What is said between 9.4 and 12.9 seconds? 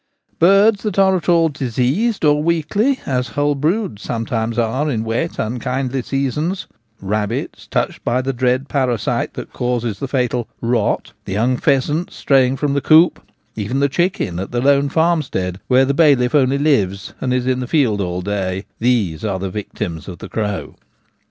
causes the fatal' rot/ the young pheasant straying from the